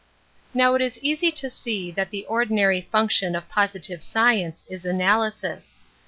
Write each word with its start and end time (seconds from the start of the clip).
Now 0.55 0.73
it 0.73 0.81
is 0.81 0.97
easy 1.03 1.31
to 1.33 1.47
see 1.47 1.91
that 1.91 2.09
the 2.09 2.25
ordinary 2.25 2.81
function 2.81 3.35
of 3.35 3.47
positive 3.49 4.01
science 4.03 4.65
is 4.67 4.83
analysis. 4.83 5.79